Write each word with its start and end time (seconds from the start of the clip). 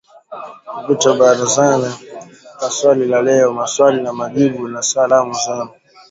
kupitia 0.75 1.13
Barazani 1.13 1.93
na 2.61 2.69
Swali 2.69 3.05
la 3.05 3.21
Leo, 3.21 3.53
Maswali 3.53 4.01
na 4.01 4.13
Majibu, 4.13 4.67
na 4.67 4.81
Salamu 4.81 5.33
Zenu 5.33 5.69